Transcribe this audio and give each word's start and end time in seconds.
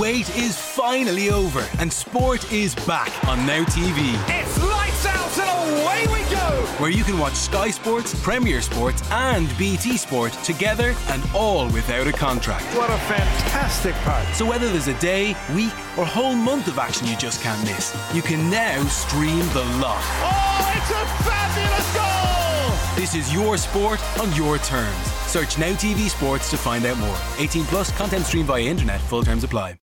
wait 0.00 0.34
is 0.34 0.58
finally 0.58 1.28
over 1.28 1.62
and 1.78 1.92
sport 1.92 2.50
is 2.50 2.74
back 2.86 3.12
on 3.28 3.36
Now 3.46 3.64
TV. 3.64 4.14
It's 4.40 4.58
lights 4.62 5.04
out 5.04 5.38
and 5.38 5.82
away 5.82 6.06
we 6.06 6.26
go! 6.30 6.64
Where 6.78 6.88
you 6.88 7.04
can 7.04 7.18
watch 7.18 7.34
Sky 7.34 7.70
Sports, 7.70 8.18
Premier 8.22 8.62
Sports, 8.62 9.02
and 9.10 9.46
BT 9.58 9.98
Sport 9.98 10.32
together 10.42 10.94
and 11.08 11.22
all 11.34 11.66
without 11.66 12.06
a 12.06 12.12
contract. 12.12 12.64
What 12.74 12.88
a 12.88 12.96
fantastic 12.96 13.94
part. 13.96 14.26
So 14.34 14.46
whether 14.46 14.70
there's 14.70 14.88
a 14.88 14.98
day, 15.00 15.36
week, 15.54 15.74
or 15.98 16.06
whole 16.06 16.34
month 16.34 16.68
of 16.68 16.78
action 16.78 17.06
you 17.06 17.16
just 17.18 17.42
can't 17.42 17.62
miss, 17.64 17.94
you 18.14 18.22
can 18.22 18.48
now 18.48 18.82
stream 18.84 19.46
the 19.52 19.64
lot. 19.82 20.00
Oh, 20.22 20.72
it's 20.76 20.90
a 20.90 21.04
fabulous 21.28 21.94
goal! 21.94 22.96
This 22.96 23.14
is 23.14 23.34
your 23.34 23.58
sport 23.58 24.00
on 24.18 24.34
your 24.34 24.56
terms. 24.58 25.04
Search 25.26 25.58
Now 25.58 25.72
TV 25.72 26.08
Sports 26.08 26.48
to 26.50 26.56
find 26.56 26.86
out 26.86 26.96
more. 26.96 27.18
18 27.38 27.64
plus 27.66 27.94
content 27.98 28.24
streamed 28.24 28.46
via 28.46 28.62
internet. 28.62 28.98
Full 29.02 29.22
terms 29.22 29.44
apply. 29.44 29.76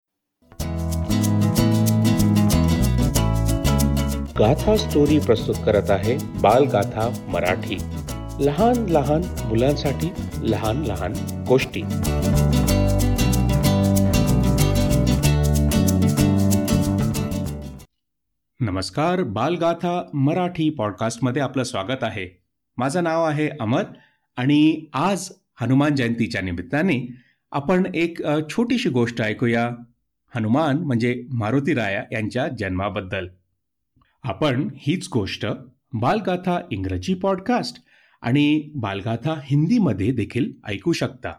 Gatha 4.40 4.76
story 4.78 5.20
प्रस्तुत 5.20 5.56
करत 5.66 5.90
आहे 5.90 6.18
बालगाथा 6.42 7.26
मराठी. 7.28 7.76
लहान 8.46 8.86
लहान 8.90 9.22
मुलांसाठी 9.46 10.10
लहान 10.42 10.84
लहान 10.86 11.14
गोष्टी. 11.48 11.82
नमस्कार 18.60 19.24
बालगाथा 19.24 20.10
मराठी 20.14 20.70
पॉडकास्टमध्ये 20.70 21.42
आपलं 21.42 21.64
स्वागत 21.64 22.04
आहे. 22.04 22.42
माझं 22.78 23.04
नाव 23.04 23.24
आहे 23.24 23.50
अमर 23.60 23.84
आणि 24.38 24.86
आज 24.94 25.30
हनुमान 25.62 25.96
जयंतीच्या 25.96 26.42
निमित्ताने 26.42 27.14
आपण 27.52 27.92
एक 27.96 28.18
छोटीशी 28.50 28.90
गोष्ट 28.90 29.22
ऐकूया. 29.22 29.70
हनुमान 30.36 30.78
म्हणजे 30.78 31.24
मारुती 31.32 31.74
राया 31.74 32.04
यांच्या 32.12 32.48
जन्माबद्दल. 32.48 33.28
आपण 34.28 34.70
हीच 34.76 35.10
गोष्ट 35.14 35.46
बालगाथा 35.94 36.60
इंग्रजी 36.72 37.14
पॉडकास्ट 37.14 37.84
आणि 38.22 38.72
बालगाथा 38.76 39.40
हिंदीमध्ये 39.44 40.12
देखील 40.12 40.52
ऐकू 40.66 40.92
शकता. 40.92 41.34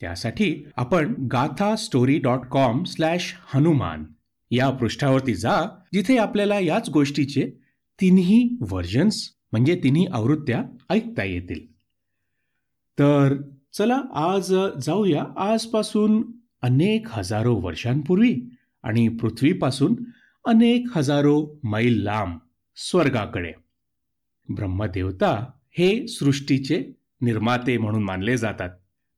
त्यासाठी 0.00 0.64
आपण 0.76 1.14
Gatha 1.32 1.76
story 1.76 2.18
dot 2.18 2.38
com 2.38 2.84
slash 2.84 3.34
Hanuman 3.54 4.04
या 4.50 4.70
पृष्ठावरती 4.70 5.34
जा 5.34 5.62
जिथे 5.94 6.16
आपल्याला 6.16 6.58
याच 6.58 6.88
गोष्टीचे 6.88 7.50
तिन्ही 8.00 8.56
व्हर्जन्स 8.60 9.30
म्हणजे 9.52 9.80
तिन्ही 9.84 10.06
आवृत्त्या 10.06 10.64
ऐकता 10.90 11.24
येतील. 11.24 11.66
तर 12.98 13.36
चला 13.72 14.02
आज 14.14 14.54
जाऊया 14.82 15.24
आजपासून 15.36 16.24
अनेक 16.62 17.06
हजारो 17.10 17.54
वर्षांपूर्वी 17.54 18.36
आणि 18.82 19.08
पृथ्वीपासून 19.08 19.96
अनेक 20.46 20.86
हजारो 20.96 21.60
मैल 21.64 22.02
लांब 22.02 22.38
स्वर्गाकडे. 22.76 23.52
ब्रह्मदेवता 24.48 25.50
हे 25.70 26.08
सृष्टीचे 26.08 26.92
निर्माते 27.20 27.78
म्हणून 27.78 28.02
मानले 28.02 28.36
जातात. 28.36 28.70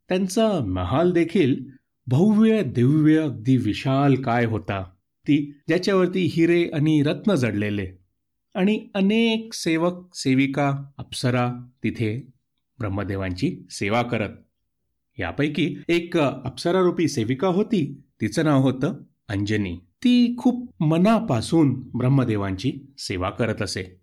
त्यांचा 0.08 0.64
महाल 0.64 1.12
देखील 1.12 1.64
भव्य 2.06 2.62
दिव्य 2.62 3.18
अगदी 3.18 3.56
विशाल 3.56 4.14
काय 4.14 4.44
होता 4.44 4.82
ती 5.22 5.60
ज्याच्यावरती 5.68 6.24
हिरे 6.24 6.64
आणि 6.64 7.02
रत्न 7.02 7.34
जडलेले. 7.34 7.86
आणि 8.54 8.88
अनेक 8.94 9.54
सेवक 9.54 10.14
सेविका 10.14 10.84
अप्सरा 10.98 11.52
तिथे 11.84 12.26
ब्रह्मदेवांची 12.78 13.66
सेवा 13.70 14.02
करत. 14.02 14.30
यापैकी 15.18 15.76
एक 15.88 16.16
अप्सरारूपी 16.18 17.08
सेविका 17.08 17.48
होती 17.48 18.00
तिचं 18.20 18.44
नाव 18.44 18.60
होतं 18.60 18.94
अंजनी. 19.28 19.78
ती 20.04 20.34
खूप 20.38 20.82
मनापासून 20.82 21.82
ब्रह्मदेवांची 21.94 22.72
सेवा 22.98 23.30
करत 23.30 23.62
असे. 23.62 24.00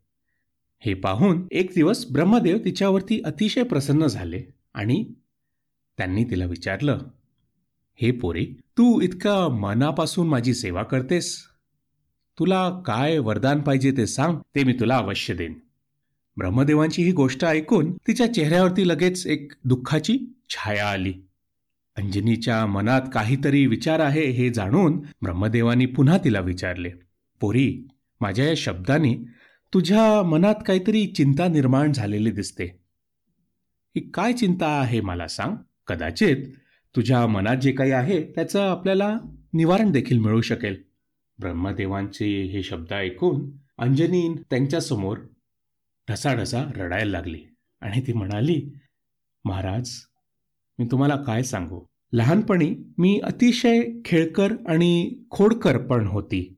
हे 0.80 0.94
पाहून 0.94 1.48
एक 1.52 1.72
दिवस 1.76 2.06
ब्रह्मदेव 2.12 2.58
तिच्यावरती 2.58 3.22
अतिशय 3.26 3.64
प्रसन्न 3.64 4.08
झाले 4.08 4.42
आणि 4.74 5.04
त्यांनी 5.98 6.24
तिला 6.24 6.46
विचारलं 6.46 6.98
हे 8.02 8.12
पोरी 8.12 8.46
तू 8.78 9.02
इतका 9.02 9.48
मनापासून 9.48 10.28
माझी 10.28 10.54
सेवा 10.54 10.84
करतेस? 10.84 11.42
तुला 12.40 12.70
काय 12.86 13.18
वरदान 13.18 13.62
पाहिजे 13.62 13.92
ते 13.92 14.08
सांग 14.08 14.38
ते 14.56 14.64
मी 14.64 14.74
तुला 14.74 14.98
अवश्य 14.98 15.34
देईन. 15.34 15.54
ब्रह्मदेवांची 16.38 17.04
ही 17.04 17.12
गोष्ट 17.12 17.46
ऐकून 17.46 17.92
तिच्या 18.08 18.34
चेहऱ्यावरती 18.34 18.88
लगेच 18.88 19.28
एक 19.28 19.54
दुःखाची 19.64 20.18
छाया 20.50 20.90
आली. 20.90 21.14
अंजनीच्या 21.96 22.66
मनात 22.66 23.02
काहीतरी 23.14 23.66
विचार 23.68 24.00
आहे 24.00 24.26
हे 24.30 24.50
जाणून 24.50 25.00
ब्रह्मदेवानी 25.22 25.86
पुन्हा 25.86 26.18
तिला 26.18 26.40
विचारले 26.40 26.90
पोरी 27.42 27.88
माझ्या 28.22 28.48
या 28.48 28.54
शब्दाने 28.58 29.14
तुझ्या 29.74 30.24
मनात 30.24 30.56
काहीतरी 30.66 31.06
चिंता 31.08 31.48
निर्माण 31.48 31.92
झालेली 31.92 32.32
दिसते. 32.32 32.64
ही 33.96 34.10
काय 34.10 34.34
चिंता 34.34 34.68
आहे 34.82 35.02
मला 35.02 35.28
सांग. 35.28 35.56
कदाचित 35.88 36.46
तुझ्या 36.96 37.28
मनात 37.28 37.58
जे 37.58 37.72
काही 37.72 37.92
आहे 37.92 38.22
त्याचं 38.24 38.62
आपल्याला 38.62 39.18
निवारण 39.54 39.92
देखील 39.92 40.20
मिळू 40.20 40.42
शकेल. 40.42 40.76
ब्रह्मदेवांचे 41.40 42.28
हे 42.44 42.64
शब्द 42.64 42.94
ऐकून 42.94 43.50
अंजनी 43.78 44.28
त्यांच्यासमोर 44.50 45.18
ढसाढसा 46.10 46.64
रडायला 46.76 47.12
लागली 47.12 47.44
आणि 47.82 48.02
ती 48.08 48.14
म्हणाली 48.14 48.62
महाराज 49.46 49.90
मी 50.80 50.86
तुम्हाला 50.86 51.16
काय 51.16 51.44
सांगू? 51.44 51.82
लहानपणी 52.14 52.76
मी 52.98 53.20
अतिशय 53.24 53.84
खेळकर 54.06 54.52
आणि 54.68 55.16
खोडकर 55.30 55.78
पण 55.78 56.08
होती. 56.08 56.56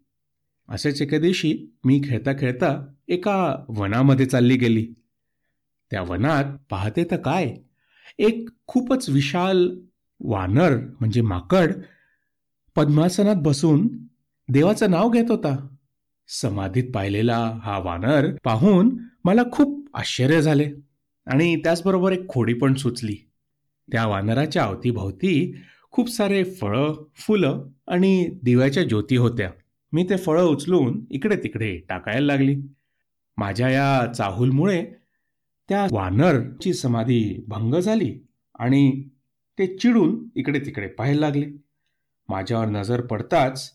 असेच 0.70 1.02
एके 1.02 1.20
दिवशी 1.20 1.78
मी 1.84 2.02
खेळता 2.04 2.34
खेळता 2.34 2.88
एका 3.08 3.64
वनामध्ये 3.70 4.26
चालली 4.26 4.58
गेली. 4.58 4.88
त्या 5.92 6.02
वनात 6.02 6.44
पाहते 6.70 7.04
तर 7.04 7.16
काय? 7.16 7.56
एक 8.20 8.50
खूपच 8.68 9.10
विशाल 9.10 9.80
वानर 10.20 10.78
म्हणजे 10.78 11.22
माकड 11.22 11.74
पद्मासनात 12.76 13.36
बसून 13.36 13.88
देवाचं 14.50 14.92
नाव 14.92 15.10
घेत 15.10 15.26
होता. 15.30 15.68
समाधीत 16.28 16.92
पाहिलेला 16.96 17.60
हा 17.64 17.80
वानर 17.80 18.36
पाहून 18.44 18.98
मला 19.24 19.42
खूप 19.52 19.90
आश्चर्य 19.94 20.42
झाले 20.42 20.72
आणि 21.26 21.56
त्याचबरोबर 21.56 22.12
एक 22.12 22.28
खोडी 22.30 22.54
पण 22.54 22.74
सुचली. 22.74 23.27
त्या 23.92 24.06
वानराच्या 24.08 24.64
अवतीभोवती 24.64 25.56
खूप 25.92 26.10
सारे 26.10 26.44
फळं 26.44 26.94
फुलं 27.16 27.68
आणि 27.88 28.30
दिव्याच्या 28.44 28.84
ज्योती 28.84 29.16
होत्या. 29.16 29.50
मी 29.94 30.04
ते 30.04 30.18
फळं 30.18 30.44
उचलून 30.44 31.06
इकडे 31.10 31.36
तिकडे 31.36 31.78
टाकायला 31.90 32.26
लागली. 32.26 32.56
माझ्या 33.38 33.70
या 33.70 34.14
चाहूलमुळे 34.14 34.86
त्या 35.70 35.88
वानरची 35.92 36.74
समाधी 36.74 37.44
भंग 37.48 37.76
झाली 37.76 38.20
आणि 38.60 39.04
ते 39.60 39.78
चिडून 39.78 40.28
इकडे 40.36 40.60
तिकडे 40.60 40.88
पाहायला 40.88 41.20
लागले. 41.20 41.46
माझ्यावर 42.30 42.66
नजर 42.66 43.02
पडताच 43.02 43.72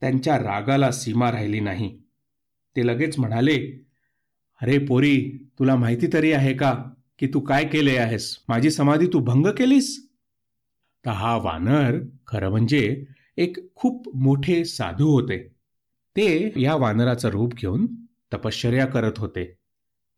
त्यांच्या 0.00 0.38
रागाला 0.38 0.90
सीमा 0.90 1.30
राहिली 1.32 1.60
नाही. 1.60 1.98
ते 2.76 2.86
लगेच 2.86 3.18
म्हणाले 3.18 3.84
अरे 4.62 4.78
पोरी 4.78 5.46
तुला 5.58 5.76
माहिती 5.76 6.06
तरी 6.12 6.32
आहे 6.32 6.54
का? 6.54 6.82
की 7.22 7.28
तू 7.34 7.40
काय 7.40 7.64
केले 7.64 7.96
आहेस? 7.96 8.38
माझी 8.48 8.70
समाधी 8.70 9.06
तू 9.06 9.20
भंग 9.20 9.46
केलीस? 9.46 10.08
तर 11.06 11.10
हा 11.10 11.36
वानर 11.36 11.98
खरं 12.26 12.50
म्हणजे 12.50 13.04
एक 13.36 13.74
खूप 13.74 14.16
मोठे 14.16 14.64
साधू 14.64 15.08
होते. 15.08 15.38
ते 16.16 16.52
या 16.56 16.74
वानराचं 16.74 17.28
रूप 17.28 17.54
घेऊन 17.54 17.86
तपश्चर्या 18.32 18.86
करत 18.86 19.12
होते. 19.18 19.54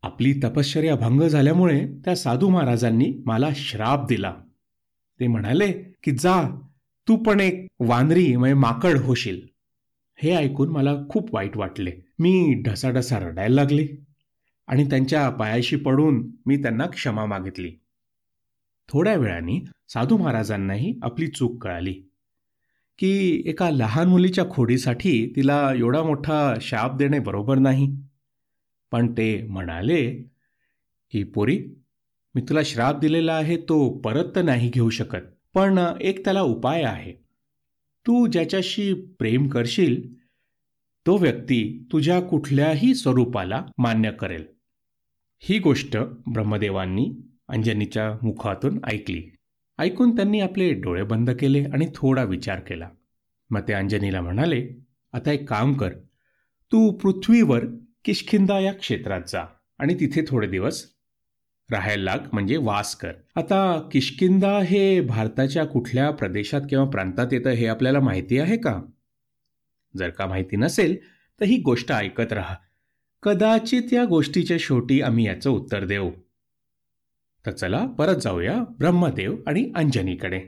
आपली 0.01 0.33
तपश्चर्या 0.33 0.95
भंग 0.95 1.21
झाल्यामुळे 1.21 1.87
त्या 2.05 2.15
साधू 2.15 2.49
महाराजांनी 2.49 3.13
मला 3.25 3.49
श्राप 3.55 4.07
दिला. 4.07 4.35
ते 5.19 5.27
म्हणाले 5.27 5.71
की 6.03 6.11
जा 6.11 6.61
तू 7.07 7.15
पण 7.15 7.39
एक 7.39 7.67
वानरी 7.79 8.35
म्हणजे 8.35 8.53
माकड 8.53 8.97
होशील. 8.97 9.41
हे 10.15 10.35
ऐकून 10.35 10.69
मला 10.69 10.95
खूप 11.09 11.35
वाईट 11.35 11.57
वाटले. 11.57 11.91
मी 12.19 12.63
ढसाढसा 12.65 13.19
रडायला 13.19 13.55
लागले. 13.55 13.87
आणि 14.67 14.89
त्यांच्या 14.89 15.29
पायाशी 15.29 15.75
पडून 15.75 16.31
मी 16.45 16.61
त्यांना 16.61 16.85
क्षमा 16.85 17.25
मागितली. 17.25 17.71
थोड्या 18.89 19.15
वेळाने 19.15 19.65
साधू 19.89 20.17
महाराजांनाही 20.17 20.99
आपली 21.01 21.27
चूक 21.27 21.63
कळाली. 21.63 21.93
की 22.99 23.43
एका 23.45 23.69
लहान 23.69 24.07
मुलीच्या 24.07 24.49
खोडीसाठी 24.49 25.33
तिला 25.35 25.73
एवढा 25.73 26.03
मोठा 26.03 26.55
शाप 26.61 26.95
देणे 26.95 27.19
बरोबर 27.19 27.57
नाही. 27.57 27.95
पण 28.91 29.11
ते 29.11 29.47
म्हणाले 29.47 30.11
की 31.11 31.23
पोरी 31.23 31.63
मी 32.35 32.41
तुला 32.41 32.59
श्राप 32.63 32.99
दिलेला 32.99 33.33
आहे 33.33 33.57
तो 33.57 33.89
परत 33.89 34.25
तर 34.35 34.41
नाही 34.41 34.69
घेऊ 34.69 34.89
शकत. 34.89 35.25
पण 35.53 35.79
एक 36.01 36.23
त्याला 36.23 36.41
उपाय 36.41 36.83
आहे. 36.83 37.11
तू 38.07 38.27
ज्याच्याशी 38.27 38.93
प्रेम 38.93 39.47
करशील 39.47 40.13
तो 41.05 41.17
व्यक्ती 41.17 41.87
तुझ्या 41.91 42.19
कुठल्याही 42.19 42.95
स्वरूपाला 42.95 43.65
मान्य 43.77 44.11
करेल. 44.11 44.54
ही 45.47 45.59
गोष्ट 45.59 45.97
ब्रह्मदेवांनी 46.27 47.15
अंजनीच्या 47.47 48.17
मुखातून 48.23 48.79
ऐकली. 48.83 49.35
ऐकून 49.79 50.15
त्यांनी 50.15 50.39
आपले 50.39 50.73
डोळे 50.73 51.03
बंद 51.03 51.31
केले 51.31 51.63
आणि 51.63 51.87
थोडा 51.95 52.23
विचार 52.23 52.59
केला. 52.59 52.89
मग 53.49 53.59
ते 53.67 53.73
अंजनीला 53.73 54.21
म्हणाले 54.21 54.69
आता 55.13 55.31
एक 55.31 55.49
काम 55.49 55.73
कर. 55.73 55.93
तू 56.71 56.91
पृथ्वीवर 56.91 57.65
किशखिंदा 58.05 58.59
या 58.59 58.73
क्षेत्रात 58.73 59.21
जा 59.27 59.45
आणि 59.79 59.93
तिथे 59.93 60.21
थोडे 60.27 60.47
दिवस 60.47 60.85
राहायला 61.71 62.03
लाग 62.03 62.19
म्हणजे 62.33 62.57
वास 62.57 62.95
कर. 62.95 63.11
आता 63.35 63.89
किशकिंदा 63.91 64.59
हे 64.59 65.01
भारताच्या 65.01 65.65
कुठल्या 65.65 66.11
प्रदेशात 66.11 66.61
किंवा 66.69 66.85
प्रांतात 66.85 67.27
येतं 67.31 67.49
हे 67.49 67.67
आपल्याला 67.67 67.99
माहिती 67.99 68.39
आहे 68.39 68.57
का? 68.57 68.81
जर 69.97 70.09
का 70.09 70.25
माहिती 70.25 70.55
नसेल 70.55 70.97
तर 71.39 71.45
ही 71.45 71.57
गोष्ट 71.57 71.91
ऐकत 71.91 72.33
राहा. 72.33 72.55
कदाचित 73.25 73.93
या 73.93 74.05
गोष्टीच्या 74.05 74.57
शेवटी 74.59 75.01
आम्ही 75.01 75.25
याचं 75.25 75.49
उत्तर 75.49 75.85
देऊ. 75.85 76.11
तर 77.45 77.51
चला 77.51 77.85
परत 77.85 78.15
जाऊया 78.15 78.63
ब्रह्मदेव 78.79 79.35
आणि 79.47 79.71
अंजनीकडे. 79.75 80.41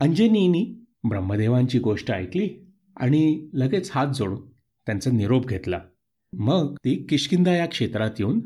अंजनीनी 0.00 0.84
ब्रह्मदेवांची 1.08 1.78
गोष्ट 1.78 2.10
ऐकली 2.10 2.50
आणि 2.96 3.48
लगेच 3.52 3.90
हात 3.94 4.06
जोडून 4.06 4.48
त्यांचा 4.86 5.10
निरोप 5.10 5.46
घेतला. 5.46 5.80
मग 6.32 6.74
ती 6.84 7.06
किशकिंदा 7.08 7.56
या 7.56 7.66
क्षेत्रात 7.66 8.10
येऊन 8.18 8.40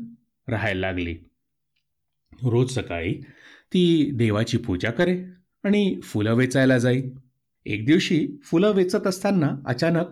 राहायला 0.47 0.87
लागली. 0.87 1.13
रोज 2.43 2.71
सकाळी 2.71 3.13
ती 3.73 4.11
देवाची 4.13 4.57
पूजा 4.57 4.91
करे 4.91 5.23
आणि 5.63 5.99
फुलं 6.03 6.33
वेचायला 6.33 6.77
जाई. 6.77 7.01
एक 7.65 7.85
दिवशी 7.85 8.27
फुलं 8.43 8.71
वेचत 8.71 9.07
असताना 9.07 9.55
अचानक 9.65 10.05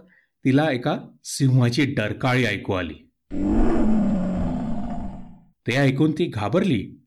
तिला 0.45 0.71
एका 0.71 0.97
सिंहाची 1.23 1.85
डरकाळी 1.85 2.45
ऐकू 2.45 2.73
आली. 2.73 2.93
ते 5.67 5.75
ऐकून 5.75 6.11
ती 6.11 6.25
घाबरली 6.25 7.01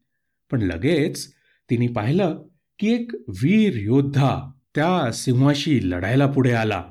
पण 0.50 0.62
लगेच 0.62 1.32
तिने 1.70 1.86
पाहिलं 1.86 2.42
की 2.78 2.92
एक 2.94 3.12
वीर 3.28 3.72
योद्धा 3.76 4.50
त्या 4.74 5.12
सिंहाशी 5.12 5.90
लढायला 5.90 6.26
पुढे 6.26 6.52
आला 6.52 6.84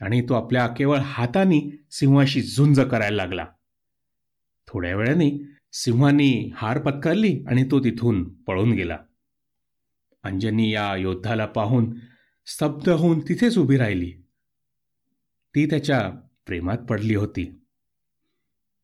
आणि 0.00 0.22
तो 0.28 0.34
आपल्या 0.34 0.66
केवळ 0.66 0.98
हाताने 0.98 1.84
सिंहाशी 1.90 2.42
झुंज 2.42 2.80
करायला 2.80 3.16
लागला. 3.16 3.46
थोड्या 4.68 4.96
वेळाने 4.96 5.44
सिंहानी 5.72 6.50
हार 6.54 6.78
पत्कारली 6.78 7.44
आणि 7.48 7.64
तो 7.70 7.80
तिथून 7.80 8.34
पळून 8.34 8.72
गेला. 8.72 8.98
अंजनी 10.22 10.74
या 10.74 10.96
योद्धाला 10.96 11.46
पाहून 11.46 11.94
स्तब्ध 12.46 12.88
होऊन 12.88 13.20
तिथेच 13.20 13.58
उभी 13.58 13.76
राहिली. 13.76 14.21
ती 15.54 15.66
त्याच्या 15.66 16.10
प्रेमात 16.46 16.78
पडली 16.78 17.14
होती. 17.14 17.58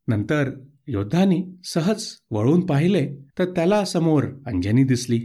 नंतर 0.09 0.51
योद्धानी 0.87 1.45
सहज 1.65 2.07
वळून 2.31 2.67
पाहिले 2.67 3.15
तर 3.39 3.45
त्याला 3.45 3.85
समोर 3.85 4.25
अंजनी 4.47 4.85
दिसली. 4.85 5.23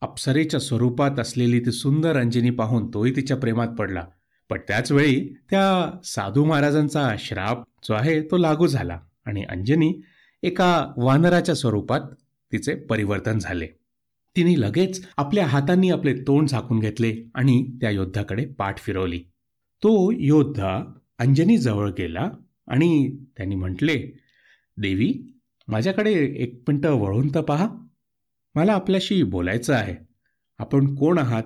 अप्सरेच्या 0.00 0.60
स्वरूपात 0.60 1.18
असलेली 1.18 1.60
ती 1.60 1.72
सुंदर 1.72 2.16
अंजनी 2.16 2.50
पाहून 2.50 2.90
तोही 2.94 3.16
तिच्या 3.16 3.36
प्रेमात 3.36 3.68
पडला. 3.68 4.04
पण 4.48 4.58
त्याचवेळी 4.68 5.34
त्या 5.50 5.98
साधू 6.04 6.44
महाराजांचा 6.44 7.14
श्राप 7.18 7.68
जो 7.84 7.94
आहे 7.94 8.20
तो 8.22 8.36
लागू 8.36 8.66
झाला 8.66 9.00
आणि 9.24 9.42
अंजनी 9.42 10.02
एका 10.42 10.92
वानराच्या 10.96 11.54
स्वरूपात 11.54 12.00
तिचे 12.52 12.74
परिवर्तन 12.74 13.38
झाले. 13.38 13.66
तिने 14.36 14.60
लगेच 14.60 15.06
आपल्या 15.16 15.46
हातांनी 15.46 15.90
आपले 15.90 16.14
तोंड 16.14 16.48
झाकून 16.48 16.78
घेतले 16.78 17.16
आणि 17.34 17.78
त्या 17.80 17.90
योद्धाकडे 17.90 18.44
पाठ 18.44 18.78
फिरवली. 18.78 19.24
तो 19.84 20.10
योद्धा 20.10 20.94
अंजनीजवळ 21.18 21.90
गेला 21.90 22.30
आणि 22.68 23.16
त्यांनी 23.36 23.54
म्हटले 23.54 24.18
देवी 24.76 25.38
माझ्याकडे 25.68 26.12
एक 26.12 26.62
मिनटं 26.68 26.92
वळून 26.92 27.34
तर 27.34 27.40
पहा. 27.40 27.68
मला 28.54 28.72
आपल्याशी 28.72 29.22
बोलायचं 29.22 29.74
आहे. 29.74 29.96
आपण 30.58 30.94
कोण 30.94 31.18
आहात? 31.18 31.42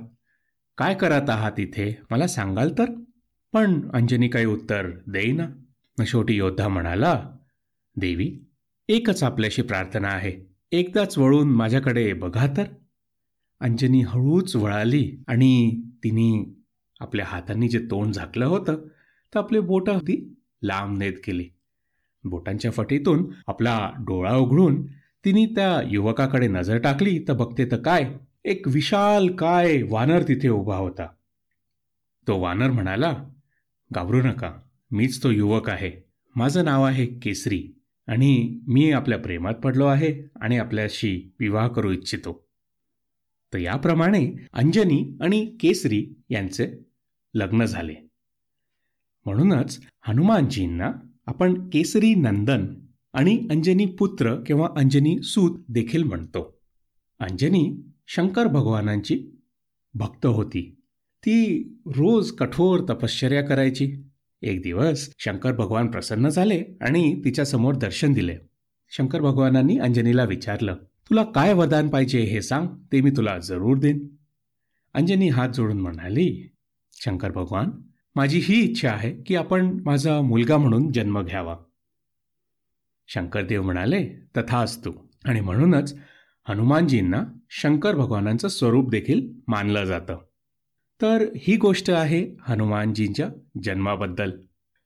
काय 0.78 0.94
करत 0.94 1.30
आहात 1.30 1.52
इथे? 1.58 1.98
मला 2.10 2.26
सांगाल 2.26 2.72
तर? 2.78 2.84
पण 3.52 3.90
अंजनी 3.90 4.28
काही 4.28 4.46
उत्तर 4.46 4.90
देईना. 5.06 5.48
शेवटी 6.06 6.36
योद्धा 6.36 6.68
म्हणाला 6.68 7.30
देवी 7.96 8.38
एकच 8.88 9.22
आपल्याशी 9.22 9.62
प्रार्थना 9.62 10.08
आहे. 10.08 10.54
एकदाच 10.72 11.18
वळून 11.18 11.48
माझ्याकडे 11.48 12.12
बघा 12.12 12.46
तर. 12.56 12.64
अंजनी 13.60 14.00
हळूच 14.00 14.56
वळाली 14.56 15.18
आणि 15.28 15.82
तिने 16.04 16.57
आपल्या 17.00 17.26
हातांनी 17.26 17.68
जे 17.68 17.78
तोंड 17.78 18.12
झाकलं 18.12 18.46
होतं 18.46 18.76
तर 19.34 19.38
आपले 19.38 19.60
बोटं 19.60 19.92
अगदी 19.92 20.34
लांब 20.62 20.98
नेत 20.98 21.12
गेली. 21.26 21.48
बोटांच्या 22.24 22.70
फटीतून 22.70 23.26
आपला 23.46 23.90
डोळा 23.98 24.34
उघडून 24.36 24.86
तिने 25.24 25.46
त्या 25.46 25.82
युवकाकडे 25.86 26.48
नजर 26.48 26.78
टाकली 26.78 27.18
तर 27.28 27.32
बघते 27.32 27.70
तर 27.70 27.76
काय 27.76 28.12
एक 28.44 28.68
विशाल 28.68 29.28
काय 29.28 29.82
वानर 29.82 30.22
तिथे 30.22 30.48
उभा 30.48 30.76
होता. 30.76 31.06
तो 32.26 32.38
वानर 32.38 32.70
म्हणाला 32.70 33.24
घाबरू 33.90 34.22
नका 34.22 34.52
मीच 34.90 35.22
तो 35.22 35.30
युवक 35.30 35.70
आहे. 35.70 35.92
माझं 36.36 36.64
नाव 36.64 36.82
आहे 36.82 37.06
केसरी 37.06 37.62
आणि 38.06 38.60
मी 38.68 38.90
आपल्या 38.92 39.18
प्रेमात 39.18 39.54
पडलो 39.54 39.86
आहे 39.86 40.12
आणि 40.40 40.58
आपल्याशी 40.58 41.30
विवाह 41.40 41.68
करू 41.68 41.90
इच्छितो. 41.90 42.48
तर 43.52 43.58
याप्रमाणे 43.58 44.30
अंजनी 44.52 45.18
आणि 45.20 45.56
केसरी 45.60 46.06
यांचे 46.30 46.87
लग्न 47.34 47.64
झाले. 47.64 47.94
म्हणूनच 49.24 49.80
हनुमानजींना 50.02 50.92
आपण 51.26 51.68
केसरी 51.68 52.14
नंदन 52.14 52.66
आणि 53.12 53.46
अंजनी 53.50 53.86
पुत्र 53.86 54.34
किंवा 54.46 54.68
अंजनी 54.76 55.22
सूत 55.22 55.58
देखील 55.68 56.02
म्हणतो. 56.02 56.58
अंजनी 57.20 57.92
शंकर 58.06 58.46
भगवानांची 58.46 59.24
भक्त 59.94 60.26
होती. 60.26 60.74
ती 61.20 61.62
रोज 61.86 62.30
कठोर 62.30 62.80
तपश्चर्या 62.80 63.42
करायची. 63.42 63.92
एक 64.42 64.62
दिवस 64.62 65.10
शंकर 65.18 65.52
भगवान 65.52 65.90
प्रसन्न 65.90 66.28
झाले 66.28 66.62
आणि 66.80 67.24
तिच्यासमोर 67.24 67.74
दर्शन 67.74 68.12
दिले. 68.12 68.38
शंकर 68.90 69.20
भगवानांनी 69.20 69.78
अंजनीला 69.78 70.24
विचारलं 70.24 70.74
तुला 71.10 71.22
काय 71.22 71.52
वरदान 71.52 71.88
पाहिजे 71.88 72.20
हे 72.20 72.42
सांग 72.42 72.68
ते 72.92 73.00
मी 73.00 73.10
तुला 73.10 73.38
जरूर 73.38 73.78
देईन. 73.78 74.08
अंजनी 74.94 75.28
हात 75.28 75.48
जोडून 75.48 75.80
म्हणाली 75.80 76.48
शंकर 76.92 77.30
भगवान 77.30 77.70
माझी 78.16 78.40
ही 78.44 78.60
इच्छा 78.60 78.90
आहे 78.90 79.22
की 79.22 79.36
आपण 79.36 79.78
माझा 79.84 80.20
मुलगा 80.20 80.56
म्हणून 80.56 80.92
जन्म 80.92 81.22
घ्यावा. 81.22 81.56
शंकरदेव 83.08 83.62
म्हणाले 83.62 84.08
तथा 84.36 84.58
असतो 84.58 85.10
आणि 85.24 85.40
म्हणूनच 85.40 85.94
हनुमानजींना 86.48 87.22
शंकर 87.50 87.94
भगवानांचं 87.94 88.48
स्वरूप 88.48 88.90
देखील 88.90 89.28
मानलं 89.48 89.84
जातं. 89.84 90.18
तर 91.02 91.24
ही 91.36 91.56
गोष्ट 91.56 91.90
आहे 91.90 92.36
हनुमानजींच्या 92.40 93.28
जन्माबद्दल. 93.62 94.30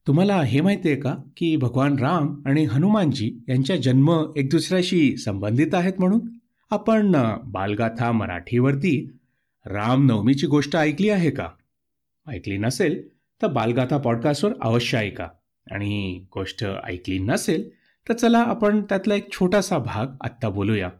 तुम्हाला 0.06 0.42
हे 0.42 0.61
माहिती 0.61 0.88
आहे 0.88 1.00
का 1.00 1.16
की 1.37 1.56
भगवान 1.56 1.97
राम 1.97 2.42
आणि 2.47 2.64
हनुमानजी 2.64 3.38
यांच्या 3.49 3.76
जन्म 3.76 4.32
एक 4.37 4.50
दुसऱ्याशी 4.50 5.16
संबंधित 5.16 5.75
आहेत 5.75 5.92
म्हणून? 5.99 6.21
आपण 6.71 7.16
बालगाथा 7.44 8.12
मराठीवरती 8.12 9.11
रामनवमीची 9.66 10.47
गोष्ट 10.47 10.76
ऐकली 10.76 11.09
आहे 11.09 11.30
का? 11.30 11.49
ऐकली 12.26 12.59
नसेल 12.59 13.09
तर 13.43 13.47
बालगाथा 13.47 13.99
पॉडकास्टवर 13.99 14.52
अवश्य 14.62 14.99
ऐका. 14.99 15.29
आणि 15.71 16.26
गोष्ट 16.35 16.64
ऐकली 16.85 17.19
नसेल 17.19 17.71
तर 18.09 18.12
चला 18.12 18.38
आपण 18.38 18.83
त्यातला 18.83 19.14
एक 19.14 19.33
छोटासा 19.33 19.79
भाग 19.79 20.07
आत्ता 20.21 20.49
बोलूया. 20.49 20.91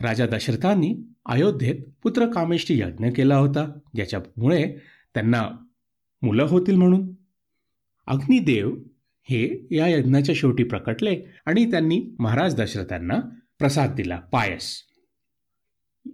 राजा 0.00 0.26
दशरथांनी 0.26 0.96
अयोध्येत 1.26 1.74
पुत्र 2.02 2.26
कामेष्टी 2.26 2.80
यज्ञ 2.80 3.08
केला 3.08 3.36
होता 3.36 3.78
ज्याच्यामुळे 3.94 4.74
त्यांना 5.14 5.48
मुलं 6.22 6.42
होतील 6.42 6.76
म्हणून. 6.76 7.10
अग्निदेव 8.06 8.76
हे 9.22 9.66
या 9.70 9.88
यज्ञाच्या 9.88 10.34
शेवटी 10.38 10.64
प्रकटले 10.64 11.22
आणि 11.46 11.70
त्यांनी 11.70 12.06
महाराज 12.18 12.54
दशरथांना 12.54 13.16
प्रसाद 13.58 13.94
दिला 13.94 14.16
पायस. 14.16 14.82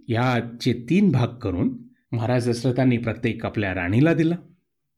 याचे 0.07 0.85
तीन 0.89 1.11
भाग 1.11 1.27
करून 1.27 1.86
महाराज 2.11 2.49
दशरथांनी 2.49 2.97
प्रत्येक 2.97 3.45
आपल्या 3.45 3.73
राणीला 3.75 4.13
दिला. 4.13 4.35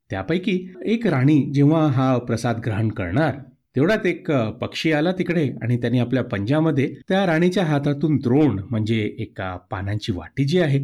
त्यापैकी 0.10 0.74
एक 0.86 1.08
राणी 1.08 1.42
जेव्हा 1.54 1.86
हा 1.88 2.18
प्रसाद 2.18 2.60
ग्रहण 2.66 2.90
करणार 2.90 3.36
तेवढ्यात 3.76 4.06
एक 4.06 4.32
पक्षी 4.62 4.92
आला 4.92 5.12
तिकडे 5.12 5.48
आणि 5.62 5.78
त्यांनी 5.78 6.00
आपल्या 6.00 6.24
पंजामध्ये 6.24 6.88
त्या 7.10 7.26
राणीच्या 7.26 7.64
हातातून 7.66 8.18
द्रोण 8.18 8.60
म्हणजे 8.70 9.00
एका 9.20 9.56
पानांची 9.72 10.12
वाटी 10.12 10.46
जी 10.46 10.60
आहे 10.60 10.80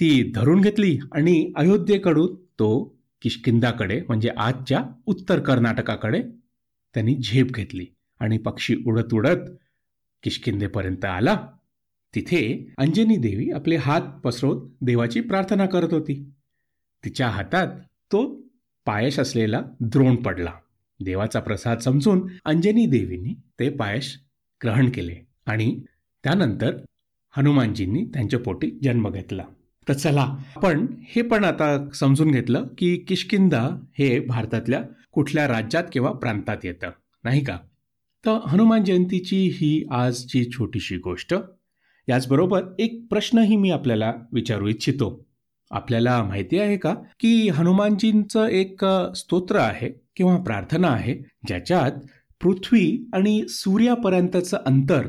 ती 0.00 0.10
धरून 0.34 0.60
घेतली 0.60 0.98
आणि 1.12 1.52
अयोध्येकडून 1.56 2.34
तो 2.58 2.70
किशकिंदाकडे 3.22 4.00
म्हणजे 4.08 4.30
आजच्या 4.36 4.82
उत्तर 5.06 5.40
कर्नाटकाकडे 5.40 6.22
त्यांनी 6.94 7.14
झेप 7.14 7.52
घेतली 7.52 7.86
आणि 8.20 8.38
पक्षी 8.38 8.76
उडत 8.86 9.14
उडत 9.14 9.50
किशकिंदेपर्यंत 10.22 11.04
आला. 11.04 11.36
तिथे 12.14 12.68
अंजनी 12.78 13.16
देवी 13.16 13.50
आपले 13.50 13.76
हात 13.76 14.00
पसरवत 14.24 14.70
देवाची 14.80 15.20
प्रार्थना 15.20 15.66
करत 15.66 15.92
होती. 15.92 16.30
तिच्या 17.04 17.28
हातात 17.28 17.68
तो 18.12 18.46
पायश 18.86 19.18
असलेला 19.18 19.62
द्रोण 19.80 20.16
पडला. 20.16 20.52
देवाचा 21.00 21.40
प्रसाद 21.40 21.78
समजून 21.78 22.28
अंजनी 22.44 22.86
देवींनी 22.86 23.34
ते 23.60 23.70
पायश 23.70 24.18
ग्रहण 24.62 24.90
केले 24.90 25.16
आणि 25.46 25.80
त्यानंतर 26.24 26.76
हनुमानजींनी 27.36 28.04
त्यांच्या 28.04 28.40
पोटी 28.40 28.70
जन्म 28.82 29.10
घेतला. 29.10 29.44
तर 29.88 29.92
चला 29.92 30.36
आपण 30.56 30.86
हे 31.02 31.22
पण 31.22 31.44
आता 31.44 31.90
समजून 31.90 32.30
घेतलं 32.30 32.66
की 32.78 32.96
किशकिंदा 32.96 33.68
हे 33.98 34.20
भारतातल्या 34.20 34.82
कुठल्या 35.12 35.48
राज्यात 35.48 35.84
किंवा 35.92 36.12
प्रांतात 36.12 36.56
येतं 36.64 36.90
नाही 37.24 37.44
का? 37.44 37.58
तर 38.26 38.38
हनुमान 38.48 38.84
जयंतीची 38.84 39.48
ही 39.54 39.86
आजची 39.90 40.44
छोटीशी 40.44 40.96
गोष्ट 40.96 41.34
याचबरोबर 42.08 42.62
एक 42.78 43.00
प्रश्नही 43.10 43.56
मी 43.56 43.70
आपल्याला 43.70 44.12
विचारू 44.32 44.68
इच्छितो. 44.68 45.26
आपल्याला 45.70 46.22
माहिती 46.22 46.58
आहे 46.58 46.76
का 46.76 46.94
की 47.20 47.48
हनुमानजींचं 47.48 48.46
एक 48.46 48.84
स्तोत्र 49.16 49.56
आहे 49.56 49.90
किंवा 50.16 50.36
प्रार्थना 50.36 50.88
आहे 50.88 51.14
ज्याच्यात 51.46 51.92
पृथ्वी 52.42 53.08
आणि 53.12 53.42
सूर्यापर्यंतचं 53.48 54.56
अंतर 54.66 55.08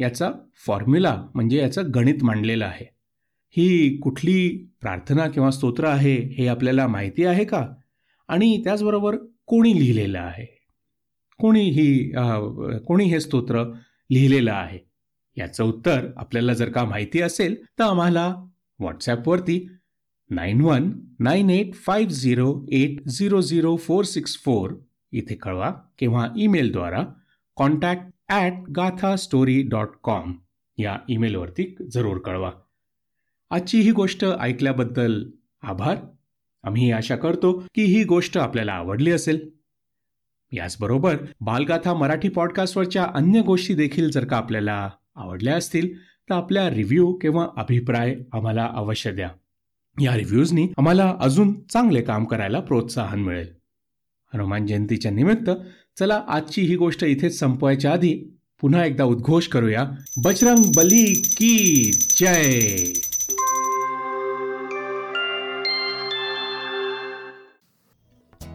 याचा 0.00 0.30
फॉर्म्युला 0.66 1.16
म्हणजे 1.34 1.58
याचं 1.58 1.90
गणित 1.94 2.24
मांडलेलं 2.24 2.64
आहे. 2.64 2.86
ही 3.56 3.96
कुठली 3.96 4.48
प्रार्थना 4.80 5.28
किंवा 5.28 5.50
स्तोत्र 5.50 5.84
आहे 5.84 6.16
हे 6.38 6.46
आपल्याला 6.48 6.86
माहिती 6.86 7.24
आहे 7.24 7.44
का? 7.44 7.66
आणि 8.28 8.62
त्याचबरोबर 8.64 9.16
कोणी 9.46 9.78
लिहिलेलं 9.78 10.20
आहे? 10.20 10.46
कोणी 11.38 11.68
ही 11.70 12.12
कोणी 12.86 13.04
हे 13.04 13.20
स्तोत्र 13.20 13.62
लिहिलेलं 14.10 14.52
आहे? 14.52 14.78
याचं 15.36 15.64
उत्तर 15.64 16.08
आपल्याला 16.16 16.52
जर 16.52 16.70
का 16.70 16.84
माहिती 16.84 17.20
असेल 17.20 17.54
तर 17.78 17.84
आम्हाला 17.84 18.34
व्हॉट्सॲपवरती 18.78 19.66
nine 20.30 20.60
one 20.60 20.92
nine 21.18 21.50
eight 21.50 21.74
five 21.74 22.12
zero 22.12 22.66
eight 22.72 23.08
zero 23.08 23.40
zero 23.40 23.76
four 23.76 24.04
six 24.04 24.36
four 24.44 24.74
इथे 25.12 25.34
कळवा 25.34 25.72
किंवा 25.98 26.26
ईमेलद्वारा 26.36 27.04
contact 27.56 28.02
at 28.28 28.52
Gatha 28.76 29.16
story 29.16 29.62
dot 29.62 29.88
com 30.02 30.32
या 30.78 30.96
ईमेलवरती 31.08 31.74
जरूर 31.92 32.18
कळवा. 32.18 32.50
आजची 33.50 33.80
ही 33.80 33.90
गोष्ट 33.90 34.24
ऐकल्याबद्दल 34.40 35.24
आभार. 35.62 35.96
आम्ही 36.64 36.90
आशा 36.92 37.16
करतो 37.16 37.52
की 37.74 37.82
ही 37.82 38.04
गोष्ट 38.04 38.38
आपल्याला 38.38 38.72
आवडली 38.72 39.10
असेल. 39.10 39.48
याचबरोबर 40.52 41.16
बालगाथा 41.40 41.94
मराठी 41.94 42.28
पॉडकास्टवरच्या 42.28 43.06
अन्य 43.14 43.40
गोष्टी 43.42 43.74
देखील 43.74 44.10
जर 44.10 44.24
का 44.24 44.36
आपल्याला 44.36 44.90
आवडल्या 45.16 45.56
असतील 45.56 45.96
तर 45.98 46.34
आपल्या 46.34 46.70
रिव्ह्यू 46.70 47.12
किंवा 47.12 47.46
अभिप्राय 47.56 48.14
आम्हाला 48.32 48.70
अवश्य 48.74 49.12
द्या. 49.12 49.28
या 50.00 50.16
रिव्ह्यूजनी 50.16 50.68
आम्हाला 50.78 51.14
अजून 51.20 51.52
चांगले 51.72 52.02
काम 52.02 52.24
करायला 52.24 52.60
प्रोत्साहन 52.60 53.20
मिळेल. 53.20 53.48
हनुमान 54.34 54.66
जयंतीच्या 54.66 55.10
निमित्त 55.10 55.50
चला 55.98 56.22
आजची 56.28 56.62
ही 56.62 56.76
गोष्ट 56.76 57.04
इथेच 57.04 57.38
संपवायच्या 57.38 57.92
आधी 57.92 58.14
पुन्हा 58.60 58.84
एकदा 58.84 59.04
उद्घोष 59.04 59.48
करूया. 59.48 59.84
बजरंग 60.24 60.62
बली 60.76 61.14
की 61.14 61.92
जय! 61.92 62.92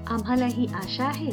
आम्हाला 0.08 0.46
ही 0.46 0.66
आशा 0.68 1.06
आहे 1.06 1.32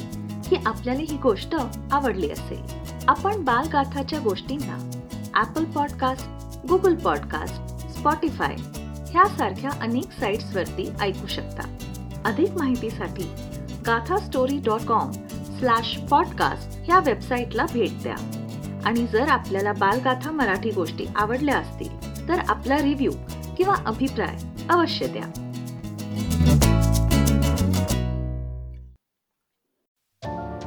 की 0.50 0.56
आपल्याला 0.66 1.00
ही 1.00 1.16
गोष्ट 1.18 1.54
आवडली 1.92 2.30
असेल. 2.30 2.62
आपण 3.08 3.44
बालगाथाच्या 3.44 4.18
गोष्टींना 4.18 4.90
Apple 5.36 5.64
podcast 5.64 6.26
Google 6.66 6.94
podcast 6.94 7.54
Spotify 7.98 8.54
ह्यासारख्या 9.10 9.70
अनेक 9.80 10.12
साईट्सवरती 10.20 10.92
ऐकू 11.00 11.26
शकता. 11.26 11.76
अधिक 12.24 12.50
माहितीसाठी 12.50 13.22
Gatha 13.86 14.18
story 14.18 14.58
dot 14.58 14.80
com 14.80 15.12
slash 15.58 15.98
podcast 16.10 16.78
ह्या 16.84 16.98
वेबसाईटला 16.98 17.66
भेट 17.72 18.02
द्या. 18.02 18.16
आणि 18.84 19.06
जर 19.06 19.28
आपल्याला 19.28 19.72
बालगाथा 19.72 20.30
मराठी 20.30 20.70
गोष्टी 20.70 21.06
आवडल्या 21.16 21.58
असतील 21.58 22.28
तर 22.28 22.38
आपला 22.48 22.76
रिव्ह्यू 22.78 23.12
किंवा 23.56 23.74
अभिप्राय 23.86 24.36
अवश्य 24.70 25.06
द्या. 25.06 25.24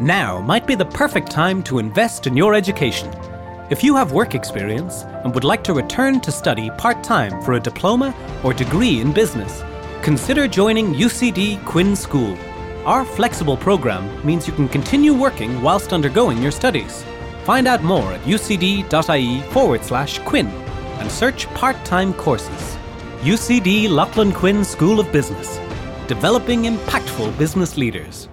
Now 0.07 0.33
might 0.47 0.67
be 0.67 0.75
the 0.75 0.89
perfect 0.97 1.31
time 1.35 1.61
to 1.69 1.79
invest 1.83 2.27
in 2.31 2.35
your 2.41 2.53
education. 2.63 3.26
If 3.69 3.83
you 3.83 3.97
have 3.97 4.13
work 4.13 4.33
experience 4.33 5.03
and 5.25 5.35
would 5.35 5.43
like 5.43 5.61
to 5.65 5.73
return 5.73 6.21
to 6.21 6.31
study 6.31 6.69
part 6.77 7.03
time 7.03 7.41
for 7.41 7.55
a 7.55 7.59
diploma 7.59 8.15
or 8.41 8.53
degree 8.53 9.01
in 9.01 9.11
business, 9.11 9.61
consider 10.01 10.47
joining 10.47 10.93
UCD 10.93 11.65
Quinn 11.65 11.93
School. 11.93 12.37
Our 12.85 13.03
flexible 13.03 13.57
program 13.57 14.25
means 14.25 14.47
you 14.47 14.53
can 14.53 14.69
continue 14.69 15.13
working 15.13 15.61
whilst 15.61 15.91
undergoing 15.91 16.41
your 16.41 16.53
studies. 16.53 17.03
Find 17.43 17.67
out 17.67 17.83
more 17.83 18.13
at 18.13 18.21
ucd.ie 18.21 19.41
forward 19.51 19.83
slash 19.83 20.19
Quinn 20.19 20.47
and 21.01 21.11
search 21.11 21.45
part 21.53 21.75
time 21.83 22.13
courses. 22.13 22.77
UCD 23.19 23.89
Lachlan 23.89 24.31
Quinn 24.31 24.63
School 24.63 24.97
of 24.97 25.11
Business, 25.11 25.59
developing 26.07 26.63
impactful 26.63 27.37
business 27.37 27.75
leaders. 27.75 28.29